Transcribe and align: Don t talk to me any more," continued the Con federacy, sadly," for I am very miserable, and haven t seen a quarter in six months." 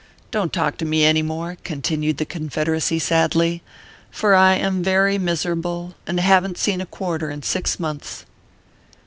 Don 0.31 0.49
t 0.49 0.53
talk 0.53 0.77
to 0.77 0.85
me 0.85 1.05
any 1.05 1.21
more," 1.21 1.57
continued 1.63 2.17
the 2.17 2.25
Con 2.25 2.49
federacy, 2.49 2.99
sadly," 2.99 3.61
for 4.09 4.33
I 4.33 4.55
am 4.55 4.81
very 4.81 5.19
miserable, 5.19 5.93
and 6.07 6.19
haven 6.19 6.55
t 6.55 6.59
seen 6.59 6.81
a 6.81 6.87
quarter 6.87 7.29
in 7.29 7.43
six 7.43 7.79
months." 7.79 8.25